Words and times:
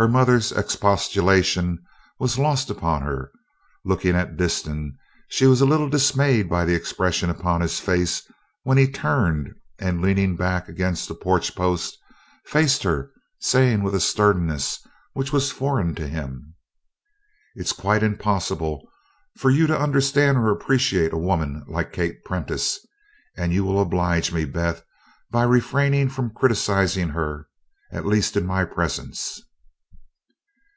Her 0.00 0.06
mother's 0.06 0.52
expostulation 0.52 1.80
was 2.20 2.38
lost 2.38 2.70
upon 2.70 3.02
her 3.02 3.32
for, 3.32 3.38
looking 3.88 4.14
at 4.14 4.36
Disston, 4.36 4.96
she 5.26 5.44
was 5.44 5.60
a 5.60 5.66
little 5.66 5.88
dismayed 5.88 6.48
by 6.48 6.64
the 6.64 6.74
expression 6.76 7.30
upon 7.30 7.62
his 7.62 7.80
face 7.80 8.22
when 8.62 8.78
he 8.78 8.86
turned 8.88 9.52
and, 9.80 10.00
leaning 10.00 10.28
his 10.30 10.38
back 10.38 10.68
against 10.68 11.08
the 11.08 11.16
porch 11.16 11.56
post, 11.56 11.98
faced 12.46 12.84
her, 12.84 13.10
saying 13.40 13.82
with 13.82 13.92
a 13.92 13.98
sternness 13.98 14.86
which 15.14 15.32
was 15.32 15.50
foreign 15.50 15.96
to 15.96 16.06
him: 16.06 16.54
"It's 17.56 17.72
quite 17.72 18.04
impossible 18.04 18.88
for 19.36 19.50
you 19.50 19.66
to 19.66 19.76
understand 19.76 20.38
or 20.38 20.52
appreciate 20.52 21.12
a 21.12 21.18
woman 21.18 21.64
like 21.66 21.92
Kate 21.92 22.22
Prentice, 22.24 22.78
and 23.36 23.52
you 23.52 23.64
will 23.64 23.80
oblige 23.80 24.32
me, 24.32 24.44
Beth, 24.44 24.84
by 25.32 25.42
refraining 25.42 26.10
from 26.10 26.30
criticising 26.32 27.08
her, 27.08 27.48
at 27.90 28.06
least 28.06 28.36
in 28.36 28.46
my 28.46 28.64
presence." 28.64 29.42